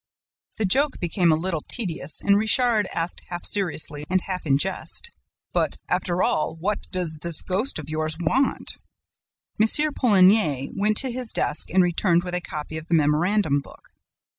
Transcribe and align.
"The 0.57 0.65
joke 0.65 0.99
became 0.99 1.31
a 1.31 1.35
little 1.35 1.61
tedious; 1.61 2.21
and 2.21 2.35
Richard 2.35 2.87
asked 2.91 3.21
half 3.27 3.45
seriously 3.45 4.03
and 4.09 4.19
half 4.21 4.47
in 4.47 4.57
jest: 4.57 5.11
"'But, 5.53 5.77
after 5.89 6.23
all, 6.23 6.55
what 6.55 6.89
does 6.89 7.17
this 7.17 7.43
ghost 7.43 7.77
of 7.77 7.87
yours 7.87 8.17
want?' 8.19 8.79
"M. 9.61 9.93
Poligny 9.93 10.71
went 10.75 10.97
to 11.01 11.11
his 11.11 11.31
desk 11.31 11.69
and 11.69 11.83
returned 11.83 12.23
with 12.23 12.33
a 12.33 12.41
copy 12.41 12.77
of 12.79 12.87
the 12.87 12.95
memorandum 12.95 13.59
book. 13.59 13.91